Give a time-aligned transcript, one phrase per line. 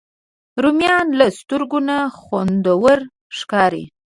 [0.63, 2.97] رومیان له سترګو نه خوندور
[3.37, 3.83] ښکاري